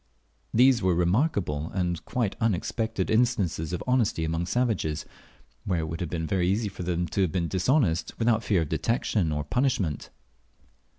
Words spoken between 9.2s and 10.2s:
or punishment.